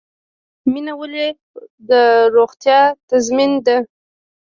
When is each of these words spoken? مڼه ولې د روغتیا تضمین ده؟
مڼه 0.71 0.93
ولې 0.99 1.27
د 1.89 1.91
روغتیا 2.35 2.79
تضمین 3.09 3.51
ده؟ 3.65 3.77